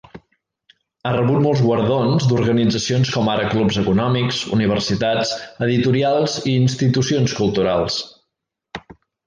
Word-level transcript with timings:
Ha 1.07 1.09
rebut 1.15 1.43
molts 1.43 1.59
guardons 1.65 2.25
d'organitzacions 2.31 3.11
com 3.17 3.29
ara 3.35 3.45
clubs 3.53 3.79
econòmics, 3.83 4.41
universitats, 4.59 5.37
editorials 5.69 6.41
i 6.53 6.57
institucions 6.65 7.39
culturals. 7.43 8.03